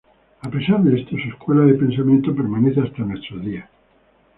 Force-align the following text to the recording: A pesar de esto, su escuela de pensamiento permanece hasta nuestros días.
A 0.41 0.49
pesar 0.49 0.79
de 0.81 0.99
esto, 0.99 1.11
su 1.11 1.29
escuela 1.29 1.61
de 1.61 1.75
pensamiento 1.75 2.35
permanece 2.35 2.81
hasta 2.81 3.03
nuestros 3.03 3.45
días. 3.45 3.69